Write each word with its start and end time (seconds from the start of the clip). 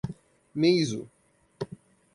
Meizu 0.55 1.07